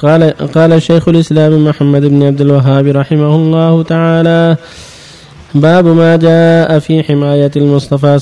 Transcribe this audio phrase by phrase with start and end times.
[0.00, 4.56] قال قال شيخ الإسلام محمد بن عبد الوهاب رحمه الله تعالى
[5.54, 8.18] باب ما جاء في حماية المصطفى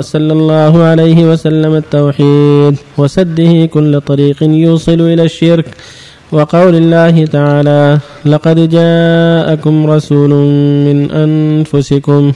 [0.00, 5.66] صلى الله عليه وسلم التوحيد وسده كل طريق يوصل إلى الشرك
[6.32, 10.30] وقول الله تعالى لقد جاءكم رسول
[10.86, 12.32] من أنفسكم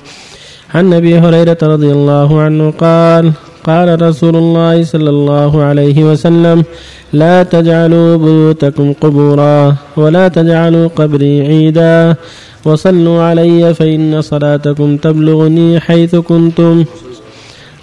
[0.75, 3.33] عن أبي هريرة رضي الله عنه قال
[3.65, 6.65] قال رسول الله صلى الله عليه وسلم
[7.13, 12.17] لا تجعلوا بيوتكم قبورا ولا تجعلوا قبري عيدا.
[12.65, 16.85] وصلوا علي فإن صلاتكم تبلغني حيث كنتم.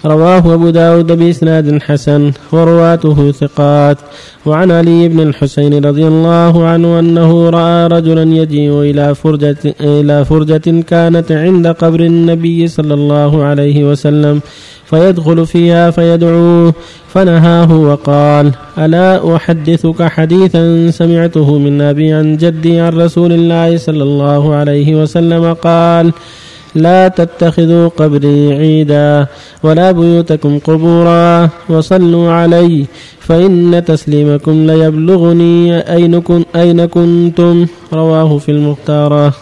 [0.06, 3.98] رواه أبو داود بإسناد حسن ورواته ثقات.
[4.46, 10.80] وعن علي بن الحسين رضي الله عنه أنه رأى رجلا يجيء إلى فرجة, إلى فرجة
[10.80, 14.40] كانت عند قبر النبي صلى الله عليه وسلم
[14.84, 16.74] فيدخل فيها فيدعوه
[17.08, 24.54] فنهاه وقال ألا أحدثك حديثا سمعته من أبي عن جدي عن رسول الله صلى الله
[24.54, 26.12] عليه وسلم؟ قال
[26.74, 29.26] لا تتخذوا قبري عيدا
[29.62, 32.86] ولا بيوتكم قبورا وصلوا علي
[33.20, 39.34] فإن تسليمكم ليبلغني أين, كن أين كنتم؟ رواه في المختارة.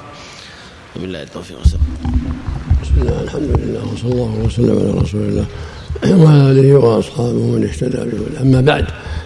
[1.00, 1.58] بالله التوفيق
[2.82, 5.46] بسم الله الحمد لله وصلى الله وسلم على رسول الله
[6.24, 8.42] وعلى آله وأصحابه ومن اهتدى به.
[8.42, 8.84] أما بعد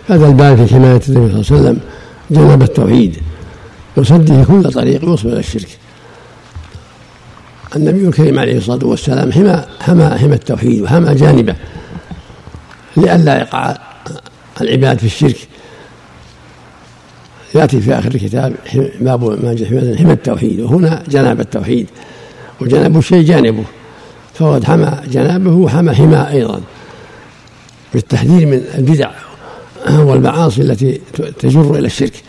[0.09, 1.79] هذا الباب في حماية النبي صلى الله عليه وسلم
[2.31, 3.17] جنب التوحيد
[3.97, 5.79] وسده كل طريق يوصل إلى الشرك.
[7.77, 11.55] النبي الكريم عليه الصلاة والسلام حمى حمى حمى التوحيد وحمى جانبه.
[12.97, 13.77] لئلا يقع
[14.61, 15.49] العباد في الشرك.
[17.55, 18.55] يأتي في آخر الكتاب
[19.01, 20.61] باب ما جاء حمى التوحيد.
[20.61, 21.87] وهنا جناب التوحيد.
[22.61, 23.65] وجنب الشيء جانبه.
[24.35, 26.61] فقد حمى جنابه وحمى حماه أيضا.
[27.95, 29.11] بالتحذير من البدع
[29.91, 31.01] والمعاصي التي
[31.39, 32.23] تجر إلى الشرك.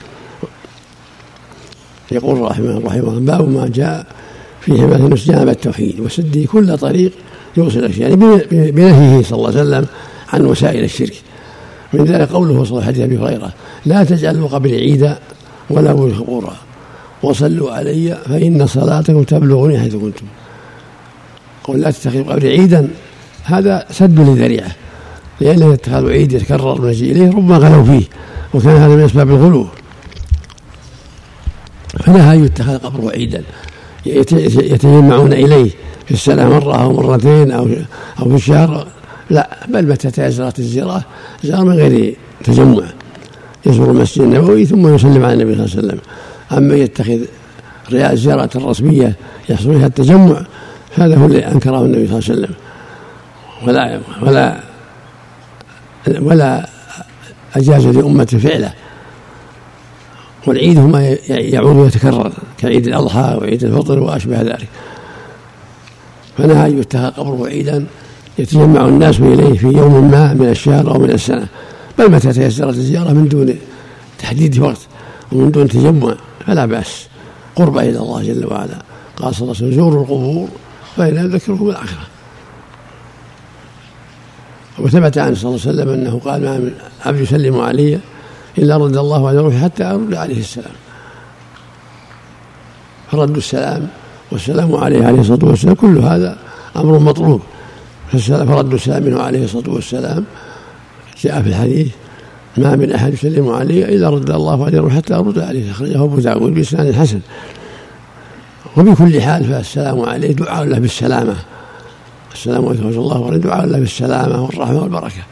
[2.12, 4.08] يقول رحمه الله باب ما جاء
[4.66, 7.12] في حماية النفس جانب التوحيد وسد كل طريق
[7.58, 8.16] يوصل إلى يعني
[8.72, 9.86] بنهيه صلى الله عليه وسلم
[10.34, 11.14] عن وسائل الشرك.
[11.94, 13.54] من ذلك قوله صلى الله عليه هريرة
[13.86, 15.20] لا تجعلوا قبري عيدا
[15.70, 16.56] ولا قبورا
[17.24, 20.26] وصلوا علي فإن صلاتكم تبلغني حيث كنتم.
[21.64, 22.88] قول لا تتخذوا قبري عيدا
[23.44, 24.72] هذا سد للذريعة.
[25.42, 28.06] لأن اتخاذ عيد يتكرر ونجي إليه ربما غلوا فيه
[28.54, 29.68] وكان هذا من أسباب الغلو.
[32.00, 33.44] فنهى يتخذ قبره عيدا.
[34.06, 35.72] يتجمعون إليه
[36.06, 37.68] في السنة مرة أو مرتين أو
[38.20, 38.88] أو في الشهر.
[39.30, 41.04] لا بل متى تيسرت الزيارة
[41.44, 42.84] زار من غير تجمع.
[43.66, 46.00] يزور المسجد النبوي ثم يسلم على النبي صلى الله عليه وسلم.
[46.52, 47.20] أما يتخذ
[47.92, 49.16] زيارة رسمية
[49.50, 50.46] يحصل فيها التجمع
[50.96, 52.56] هذا هو اللي أنكره النبي صلى الله عليه وسلم.
[53.68, 54.60] ولا ولا
[56.22, 56.70] ولا
[57.56, 58.74] أجاز لأمته فعله.
[60.48, 64.68] والعيد هو ما يعود ويتكرر كعيد الأضحى وعيد الفطر وأشبه ذلك.
[66.38, 67.86] فنهى أن يتخذ قبره عيدا
[68.40, 71.48] يتجمع الناس إليه في يوم ما من الشهر أو من السنة.
[71.98, 73.56] بل متى تيسرت الزيارة؟ من دون
[74.20, 74.80] تحديد وقت
[75.32, 76.16] ومن دون تجمع.
[76.48, 77.08] فلا بأس.
[77.56, 78.82] قرب إلى الله جل وعلا.
[79.18, 80.48] قال صلى الله عليه وسلم زوروا القبور
[80.98, 82.08] فإن ذكركم الآخرة
[84.80, 86.72] وثبت عنه صلى الله عليه وسلم أنه قال ما من
[87.06, 88.00] عبد يسلم علي
[88.58, 90.76] إلا رد الله على روحي حتى أرد عليه السلام.
[93.12, 93.88] فرد السلام
[94.32, 96.38] والسلام عليه عليه الصلاة والسلام كل هذا
[96.76, 97.42] أمر مطلوب.
[98.28, 100.26] فرد السلام منه عليه الصلاة والسلام.
[101.22, 101.92] جاء في الحديث
[102.58, 105.72] ما من أحد يسلم علي إلا رد الله عليه حتى أرد عليه.
[105.72, 107.20] أخرجه أبو داود بإسناد حسن.
[108.78, 111.36] وبكل حال فالسلام عليه دعاء له بالسلامة.
[112.34, 113.44] السلام عليكم ورحمة الله وبركاته.
[113.44, 115.24] دعاء له بالسلامة والرحمة والبركة.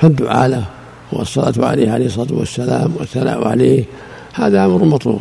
[0.00, 0.64] فالدعاء له
[1.12, 3.84] والصلاة عليه عليه الصلاة والسلام والثناء عليه.
[4.34, 5.20] هذا أمر مطلوب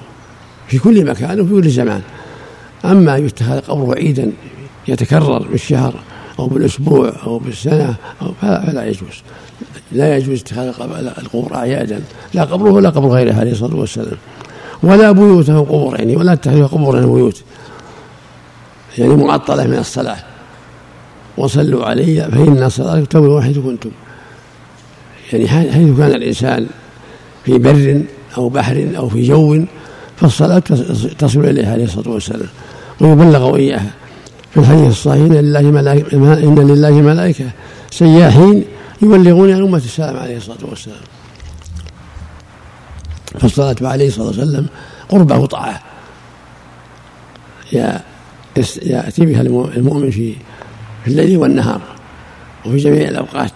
[0.67, 2.01] في كل مكان وفي كل زمان.
[2.85, 4.31] أما يتخذ قبره عيدا
[4.88, 5.94] يتكرر بالشهر
[6.39, 9.23] أو بالأسبوع أو بالسنة أو فلا يجوز.
[9.91, 10.67] لا يجوز اتخاذ
[11.17, 12.01] القبور أعيادا.
[12.33, 14.17] لا قبره ولا قبر غيره عليه الصلاة والسلام.
[14.83, 17.44] ولا بيوتهم قبور يعني ولا تتخذوا قبورا بيوت.
[18.97, 20.18] يعني معطلة من الصلاة.
[21.38, 23.89] وصلوا علي فإن صلاتكم تبلغ حيث كنتم.
[25.34, 26.68] يعني حيث كان الإنسان
[27.46, 28.02] في بر
[28.38, 29.66] أو بحر أو في جو
[30.18, 30.60] فالصلاة
[31.20, 32.50] تصل إليه عليه الصلاة والسلام
[33.02, 33.92] ويبلغ إياها
[34.54, 37.46] في الحديث الصحيح إن لله ملائكة إن لله ملائكة
[37.92, 38.66] سياحين
[39.02, 41.02] يبلغون عن أمة السلام عليه الصلاة والسلام.
[43.40, 44.66] فالصلاة عليه الصلاة والسلام
[45.10, 45.81] قربة وطاعة
[47.74, 50.36] يأتي بها المؤمن في
[51.04, 51.81] في الليل والنهار
[52.66, 53.52] وفي جميع الأوقات.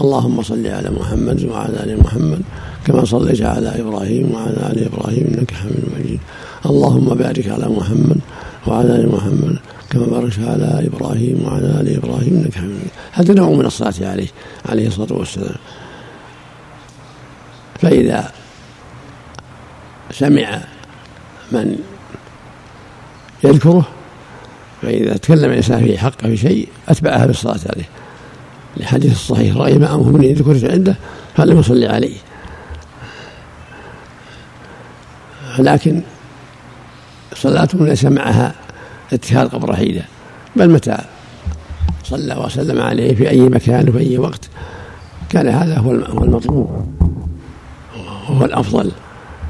[0.00, 2.42] اللهم صل على محمد وعلى آل محمد
[2.86, 6.20] كما صليت على إبراهيم وعلى آل إبراهيم إنك حميد مجيد.
[6.66, 8.20] اللهم بارك على محمد
[8.66, 9.58] وعلى آل محمد
[9.90, 12.70] كما باركت على إبراهيم وعلى آل إبراهيم إنك حميد.
[12.70, 14.28] مجيد هذا نوع من الصلاة عليه
[14.66, 15.56] عليه الصلاة والسلام.
[17.80, 18.32] فإذا
[20.10, 20.60] سمع
[21.52, 21.78] من
[23.44, 23.88] يذكره
[24.82, 27.88] فإذا تكلم الإنسان في حقه في شيء أتبعها بالصلاة عليه.
[28.80, 29.56] الحديث الصحيح.
[29.56, 30.96] رأي ما أمر من يذكر عنده
[31.36, 32.16] فلم يصلي عليه.
[35.58, 36.02] لكن
[37.34, 38.54] صلاته ليس معها
[39.12, 40.02] اتخاذ قبر حيدة
[40.56, 40.98] بل متى
[42.04, 44.48] صلى وسلم عليه في أي مكان وفي أي وقت
[45.30, 46.86] كان هذا هو المطلوب
[48.28, 48.90] وهو الأفضل.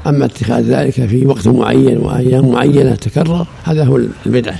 [0.07, 4.59] أما اتخاذ ذلك في وقت معين وأيام معينة تكرر هذا هو البدعة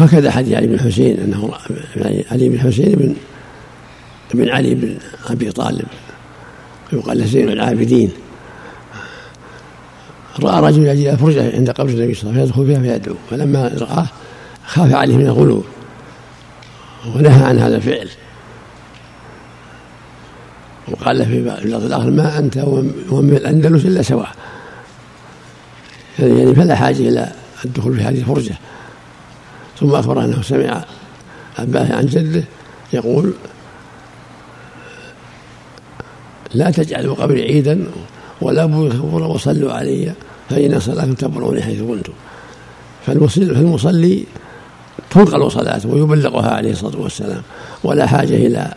[0.00, 1.50] وهكذا حديث علي بن الحسين أنه
[2.30, 3.14] علي بن الحسين بن
[4.34, 5.86] بن علي بن أبي طالب.
[6.92, 8.10] يقال له زين العابدين.
[10.42, 13.16] رأى رجل يجي فرجة عند قبر النبي صلى الله عليه وسلم فيدخل فيها فيدعو.
[13.30, 14.06] فلما رآه
[14.66, 15.64] خاف عليه من الغلو
[17.16, 18.08] ونهى عن هذا الفعل.
[20.88, 22.56] وقال له في اللفظ الآخر ما أنت
[23.10, 24.28] ومن الأندلس إلا سواء
[26.18, 27.32] يعني فلا حاجة إلى
[27.64, 28.54] الدخول في هذه الفرجة.
[29.80, 30.84] ثم أخبر أنه سمع
[31.58, 32.44] أباه عن جده
[32.92, 33.34] يقول
[36.54, 37.86] لا تجعلوا قبري عيدا
[38.40, 40.12] ولا بيوت وصلوا علي
[40.50, 42.12] فإن صلاتكم تبروني حيث كنتم
[43.06, 44.24] فالمصلي
[45.10, 47.42] تنقل صلاته ويبلغها عليه الصلاة والسلام
[47.84, 48.74] ولا حاجة إلى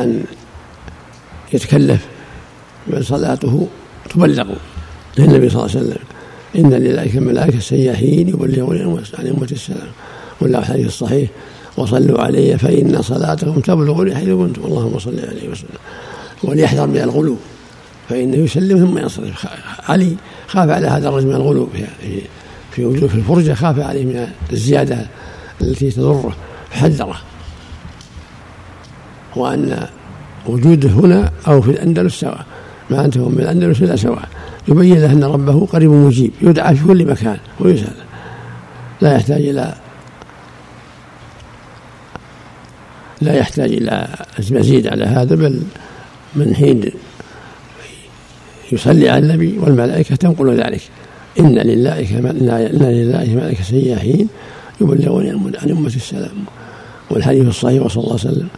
[0.00, 0.24] أن
[1.52, 2.06] يتكلف
[2.86, 3.68] بل صلاته
[4.10, 4.46] تبلغ
[5.18, 6.02] للنبي صلى الله عليه وسلم.
[6.56, 9.88] إن لله ملائكة سياحين يبلغون عن أمة السلام.
[10.46, 11.30] الحديث الصحيح
[11.76, 15.78] وصلوا علي فإن صلاتكم تبلغني حيث كنتم اللهم صل عليه وسلم.
[16.42, 17.36] وليحذر من الغلو
[18.08, 19.46] فإنه يسلم ثم ينصرف
[19.88, 20.16] علي
[20.46, 21.84] خاف على هذا الرجل من الغلو في
[22.70, 25.06] في وجوه في الفرجة خاف عليه من الزيادة
[25.60, 26.36] التي تضره
[26.70, 27.16] فحذره
[29.36, 29.86] وأن
[30.46, 32.44] وجوده هنا أو في الأندلس سواء
[32.90, 34.28] ما أنتم من الأندلس إلا سواء.
[34.68, 37.94] يبين له أن ربه قريب مجيب يدعى في كل مكان ويسأل.
[39.00, 39.74] لا يحتاج إلى
[43.22, 44.08] لا يحتاج إلى
[44.50, 45.60] مزيد على هذا بل
[46.36, 46.90] من حين
[48.72, 50.80] يصلي على النبي والملائكة تنقل ذلك.
[51.40, 54.28] إن لله إن لله ملائكة سياحين
[54.80, 56.36] يبلغون عن أمة السلام.
[57.10, 58.48] والحديث الصحيح صلى الله عليه وسلم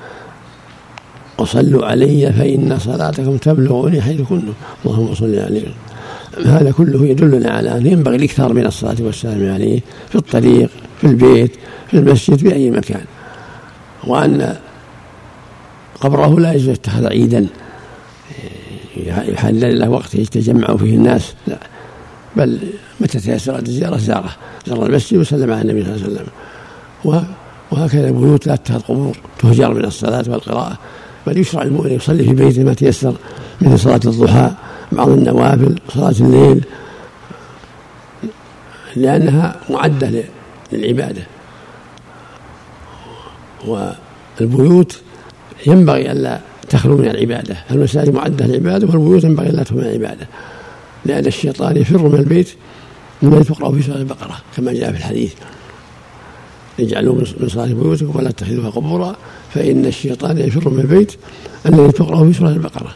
[1.38, 4.52] وصلوا علي فإن صلاتكم تبلغني حيث كنتم.
[4.86, 5.62] اللهم صل عليه
[6.46, 10.70] هذا كله يدلنا على أن ينبغي الإكثار من الصلاة والسلام عليه في الطريق
[11.00, 11.52] في البيت
[11.90, 13.04] في المسجد في أي مكان.
[14.06, 14.56] وأن
[16.00, 17.46] قبره لا يجوز يتخذ عيدا
[19.06, 21.34] يحلل له وقت يتجمع فيه الناس.
[21.46, 21.58] لا
[22.36, 22.58] بل
[23.00, 24.30] متى تيسرت الزيارة زاره
[24.66, 27.26] زار المسجد وسلم على النبي صلى الله عليه وسلم.
[27.70, 30.78] وهكذا البيوت لا تتخذ قبور تهجر من الصلاة والقراءة.
[31.26, 33.14] بل يشرع المؤمن يصلي في بيته ما تيسر
[33.60, 34.50] مثل صلاة الضحى
[34.92, 36.64] بعض النوافل صلاة الليل
[38.96, 40.24] لأنها معدة
[40.72, 41.22] للعبادة.
[43.66, 45.00] والبيوت
[45.66, 47.56] ينبغي ألا تخلو من العبادة.
[47.70, 50.26] المساجد معدة للعبادة والبيوت ينبغي ألا تخلو من العبادة.
[51.04, 52.48] لأن الشيطان يفر من البيت
[53.22, 55.32] مما تقرأ في سورة البقرة كما جاء في الحديث.
[56.80, 59.16] اجعلوا من صلاة بيوتكم ولا تتخذوها قبورا
[59.54, 61.12] فإن الشيطان يفر من البيت
[61.66, 62.94] الذي تقرأ في سورة البقرة.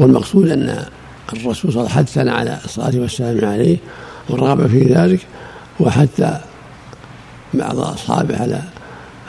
[0.00, 0.84] والمقصود أن
[1.32, 3.76] الرسول صلى الله عليه وسلم حثنا على الصلاة والسلام عليه
[4.30, 5.20] ورغب في ذلك
[5.80, 6.40] وحتى
[7.54, 8.62] بعض أصحابه على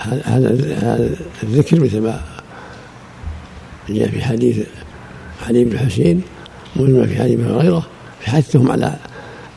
[0.03, 1.09] هذا
[1.43, 2.21] الذكر مثل ما
[3.89, 4.67] جاء في حديث
[5.47, 6.21] علي بن حسين
[6.75, 7.87] مجمع في حديث هريره
[8.19, 8.95] في حثهم على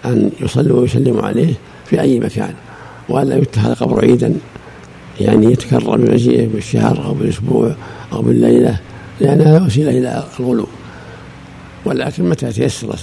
[0.04, 1.54] أن يصلوا ويسلموا عليه
[1.86, 2.54] في أي مكان
[3.08, 4.34] والا يتخذ قبر عيدا
[5.20, 7.74] يعني يتكرر بمجيئه بالشهر أو بالأسبوع
[8.12, 8.80] أو بالليلة
[9.20, 10.66] لانها وسيلة إلى الغلو.
[11.84, 12.96] ولكن متى تيسر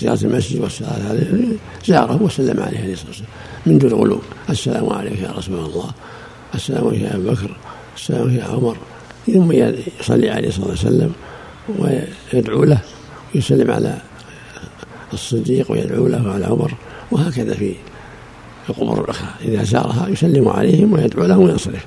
[0.00, 1.44] زيارة المسجد والصلاة عليه
[1.86, 3.30] زاره وسلم عليه عليه الصلاة والسلام
[3.66, 4.20] من دون غلو.
[4.50, 5.90] السلام عليك يا رسول الله.
[6.54, 7.56] السلام عليك يا أبو بكر.
[7.96, 8.76] السلام عليك يا عمر.
[9.26, 11.12] ثم يصلي عليه صلى الله عليه وسلم
[11.78, 12.80] ويدعو له
[13.34, 14.00] ويسلم على
[15.12, 16.74] الصديق ويدعو له وعلى عمر
[17.10, 17.74] وهكذا في
[18.68, 19.28] القبور الأخرى.
[19.40, 21.86] إذا زارها يسلم عليهم ويدعو لهم وينصرف.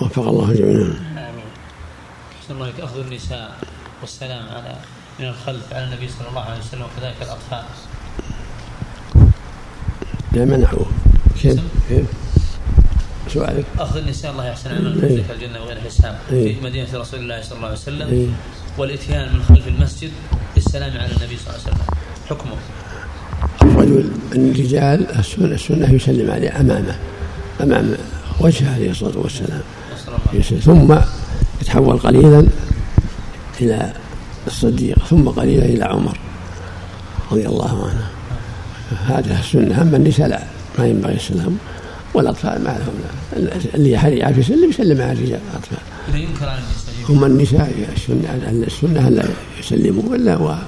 [0.00, 0.94] وفق الله جميعا.
[2.50, 3.56] الله أخذ النساء
[4.00, 4.76] والسلام على
[5.20, 7.64] من الخلف على النبي صلى الله عليه وسلم وكذلك الأطفال.
[10.32, 10.86] لا منعوه
[11.42, 12.06] كيف؟ كيف؟
[13.28, 15.22] سؤالك اخذ النساء الله يحسن عملك إيه.
[15.34, 16.18] الجنة وغير حساب.
[16.32, 16.54] إيه.
[16.54, 18.08] في مدينة رسول الله صلى الله عليه وسلم.
[18.08, 18.26] إيه.
[18.78, 20.10] والإتيان من خلف المسجد
[20.54, 21.86] بالسلام على النبي صلى الله عليه وسلم.
[22.30, 22.56] حكمه.
[23.62, 26.96] الرجل الرجال السنة, السنة يسلم عليه أمامه.
[27.60, 27.94] أمام
[28.40, 29.62] وجهه عليه الصلاة والسلام.
[30.32, 30.58] يسلم.
[30.58, 30.98] ثم
[31.62, 32.46] يتحول قليلا
[33.60, 33.92] إلى
[34.46, 36.18] الصديق ثم قليلا إلى عمر
[37.32, 38.06] رضي الله عنه.
[39.06, 39.82] هذا السنة.
[39.82, 40.42] أما النساء لا
[40.78, 41.58] ما ينبغي السلام.
[42.14, 43.44] والأطفال ما لهم.
[43.44, 43.50] لا.
[43.74, 46.48] اللي يعرف يسلم يسلم على الرجال الأطفال إذا ينكر
[47.08, 49.24] هم النساء السنة السنة لا
[49.60, 50.58] يسلموا ولا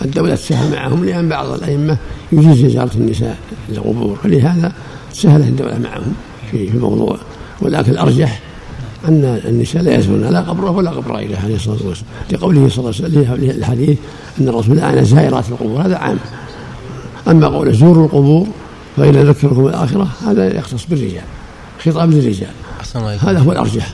[0.00, 1.96] والدولة تسهل معهم لأن بعض الأئمة
[2.32, 3.36] يجيز زيارة النساء
[3.68, 4.18] للقبور.
[4.22, 4.72] فلهذا
[5.12, 6.12] سهلت الدولة معهم
[6.50, 7.18] في في الموضوع.
[7.60, 8.40] ولكن الأرجح
[9.08, 12.10] أن النساء لا يزورن لا قبره ولا قبر غيره عليه الصلاة والسلام.
[12.32, 13.98] لقوله صلى الله عليه وسلم الحديث
[14.40, 16.18] أن الرسول لعن زائرات القبور هذا عام.
[17.28, 18.46] أما قول زوروا القبور
[18.96, 21.24] فإن ذكركم الآخرة هذا يختص بالرجال
[21.84, 22.50] خطاب للرجال.
[22.80, 23.92] أحسن الله هذا هو الأرجح.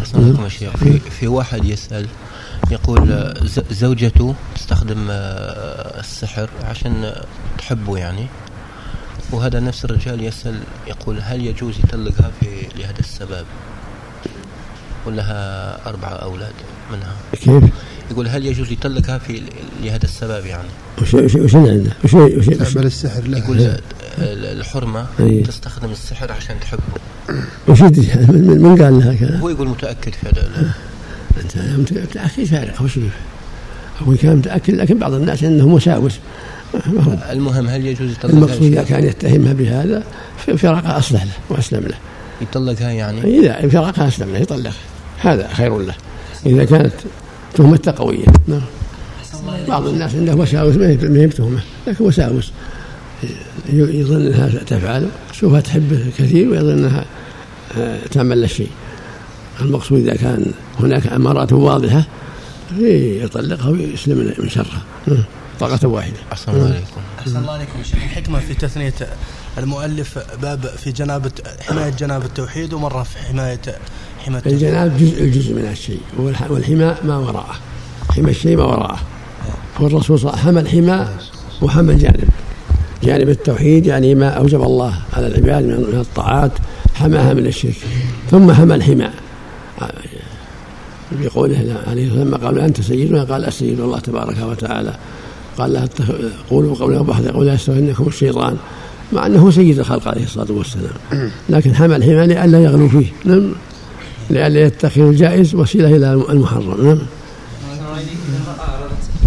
[0.00, 0.76] أحسن الله عليكم يا شيخ.
[0.76, 2.06] في, في واحد يسأل
[2.70, 7.12] يقول ز- زوجته تستخدم آه، السحر عشان
[7.58, 8.26] تحبه يعني.
[9.32, 12.46] وهذا نفس الرجال يسأل يقول هل يجوز يطلقها في
[12.78, 13.44] لهذا السبب؟
[15.06, 16.52] ولها أربعة أولاد
[16.92, 17.12] منها.
[17.32, 17.72] كيف؟
[18.10, 19.42] يقول هل يجوز يطلقها في
[19.82, 20.68] لهذا السبب يعني؟
[21.02, 23.76] وش وش وش عنده؟ وش وش السحر لا يقول
[24.18, 25.44] الحرمة إيه.
[25.44, 26.82] تستخدم السحر عشان تحبه.
[27.68, 30.50] وش من, قال لها كذا؟ هو يقول متأكد في هذا
[31.44, 32.98] أنت متأكد؟ فارقه وش
[34.02, 36.18] هو كان متأكد لكن بعض الناس إنه مساوس.
[37.30, 40.04] المهم هل يجوز يطلقها المقصود إذا؟ كان يتهمها بهذا
[40.36, 41.96] فراقها أصلح له وأسلم له.
[42.40, 44.72] يطلقها يعني؟ إذا فراقها أسلم له يطلقها
[45.18, 45.94] هذا خير له.
[46.46, 46.92] إذا كانت
[47.54, 48.62] تهمته قويه نعم.
[49.68, 52.52] بعض الناس عنده وساوس ما هي بتهمه لكن وساوس
[53.72, 57.04] يظن أنها تفعل شوفها تحبه كثير ويظن أنها
[57.78, 58.70] آه، تعمل له شيء.
[59.60, 62.04] المقصود إذا كان هناك أمارات واضحة
[62.78, 64.82] يطلقها ويسلم من شرها.
[65.06, 65.24] نعم.
[65.60, 66.16] طلقه واحدة.
[66.32, 66.86] أحسن الله عليكم.
[67.18, 67.94] أحسن الله عليكم شيخ.
[67.94, 68.94] الحكمة في تثنية
[69.58, 73.60] المؤلف باب في جنابة حماية جناب التوحيد ومرة في حماية
[74.26, 76.00] حماية الجناب جزء الجزء من الشيء.
[76.18, 77.54] والح- والحماء ما وراءه.
[78.10, 79.00] حمى الشيء ما وراءه.
[79.80, 81.08] والرسول صلى الله عليه وسلم حمى الحمى
[81.62, 82.28] وحمى الجانب.
[83.02, 86.52] جانب التوحيد يعني ما أوجب الله على العباد من الطاعات
[86.94, 87.76] حماها من الشرك
[88.30, 89.10] ثم حمى الحمى.
[91.12, 94.94] بقوله عليه الصلاة والسلام قال أنت سيدنا قال السيد الله تبارك وتعالى.
[95.58, 95.88] قال لا
[96.50, 98.56] قولوا قولا واحدا قول لا يستغنكم الشيطان
[99.12, 101.30] مع أنه سيد الخلق عليه الصلاة والسلام.
[101.48, 103.52] لكن حمى الحمى لئلا يغلو فيه نعم
[104.30, 106.98] لئلا يتخذ الجائز وسيلة إلى المحرم نعم.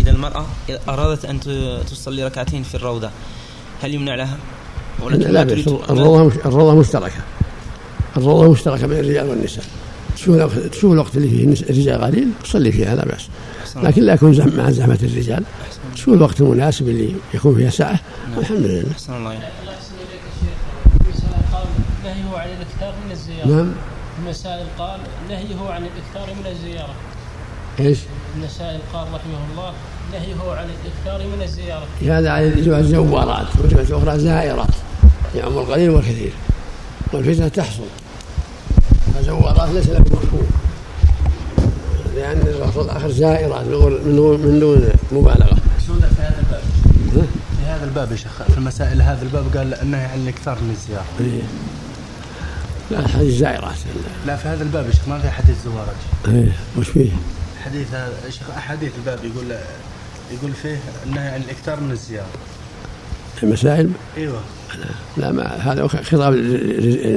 [0.01, 0.45] إذا المرأة
[0.89, 1.39] أرادت أن
[1.91, 3.09] تصلي ركعتين في الروضة
[3.83, 4.37] هل يمنع لها؟
[5.03, 5.89] ولكن لا تريد- بأس.
[5.89, 7.21] الروضة مش- الروضة مشتركة.
[8.17, 9.63] الروضة مشتركة بين الرجال والنساء.
[10.15, 13.27] تشوف الوقت تشوف الوقت اللي فيه الرجال قليل تصلي فيها لا بأس.
[13.83, 15.43] لكن لا يكون زحم مع زحمة الرجال.
[15.93, 17.99] تشوف الوقت المناسب اللي يكون فيها ساعة.
[18.37, 18.91] والحمد لله.
[18.91, 19.31] أحسن الله.
[19.31, 19.51] المسائل
[22.03, 23.71] نهيه عن الاكثار من الزيارة نعم.
[24.25, 26.93] المسائل قال نهيه عن الإكثار من الزيارة.
[27.79, 27.99] إيش؟
[28.35, 29.73] النسائي قال رحمه الله
[30.11, 31.85] نهيه عن الاكثار من الزيارة.
[32.01, 34.67] هذا على الرجوع زوارات وجهة أخرى زائرات
[35.35, 36.31] يعم القليل والكثير
[37.13, 37.83] والفتنة تحصل.
[39.15, 40.47] فزوارات ليس له مفهوم.
[42.15, 43.71] لأن الرسول الآخر زائرات من
[44.15, 45.57] دون- من دون مبالغة.
[45.87, 46.61] سودة في هذا الباب.
[47.59, 51.05] في هذا الباب يا شيخ في المسائل هذا الباب قال النهي عن الإكثار من الزيارة.
[51.19, 51.41] إيه.
[52.91, 53.75] لا حديث زائرات.
[54.27, 56.51] لا في هذا الباب يا شيخ ما في حديث زوارج إيه.
[56.77, 57.11] وش فيه؟
[57.65, 59.55] حديث هذا يا شيخ أحاديث الباب يقول
[60.31, 62.27] يقول فيه النهي عن الإكثار من الزيارة.
[63.43, 64.39] المسائل؟ إيوه.
[65.17, 66.33] لا ما هذا خطاب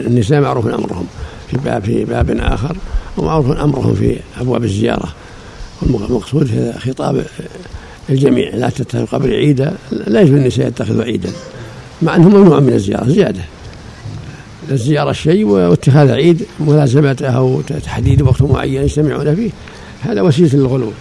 [0.07, 1.07] النساء معروف أمرهم
[1.50, 2.77] في باب في باب آخر
[3.17, 5.15] ومعروف أمرهم في أبواب الزيارة.
[5.83, 7.27] والمقصود هذا خطاب
[8.11, 11.31] الجميع لا تتخذ قبر عيدا لا يجوز النساء يتخذوا عيدا
[12.03, 13.41] مع انه ممنوع من الزيارة زيادة.
[14.71, 19.50] الزيارة شيء واتخاذ عيد ملازمته أو تحديد وقت معين يجتمعون فيه
[20.00, 20.93] هذا وسيلة للغلو.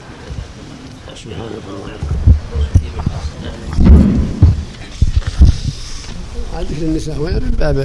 [6.57, 7.77] حديث النساء وين من باب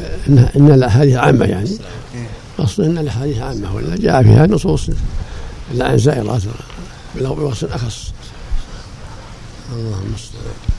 [0.57, 1.71] إن الاحاديث عامة يعني.
[2.59, 4.91] أصلا إن الاحاديث عامة ولا جاء فيها نصوص
[5.75, 6.43] لا عن زائرات
[7.15, 8.13] بوصف أخص.
[9.73, 10.72] اللهم المستعان